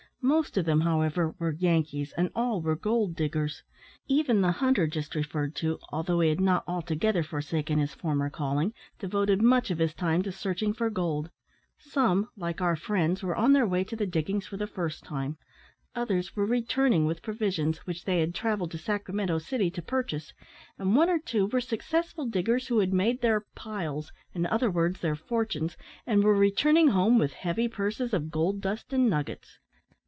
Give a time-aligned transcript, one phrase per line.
[0.23, 3.63] Most of them, however, were Yankees, and all were gold diggers;
[4.07, 8.71] even the hunter just referred to, although he had not altogether forsaken his former calling,
[8.99, 11.31] devoted much of his time to searching for gold.
[11.79, 15.37] Some, like our friends, were on their way to the diggings for the first time;
[15.95, 20.33] others were returning with provisions, which they had travelled to Sacramento city to purchase;
[20.77, 24.99] and one or two were successful diggers who had made their "piles," in other words,
[24.99, 29.57] their fortunes and were returning home with heavy purses of gold dust and nuggets.